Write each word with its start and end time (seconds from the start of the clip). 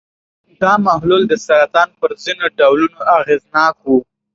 دا 0.61 0.71
محلول 0.85 1.23
د 1.27 1.33
سرطان 1.45 1.89
پر 1.99 2.11
ځینو 2.23 2.45
ډولونو 2.59 2.99
اغېزناک 3.17 3.75
و. 3.85 3.87